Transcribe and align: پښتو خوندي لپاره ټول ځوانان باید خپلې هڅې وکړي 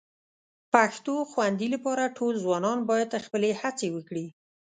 پښتو 0.73 1.15
خوندي 1.31 1.67
لپاره 1.75 2.13
ټول 2.17 2.33
ځوانان 2.43 2.79
باید 2.89 3.23
خپلې 3.25 3.49
هڅې 3.61 3.87
وکړي 3.95 4.25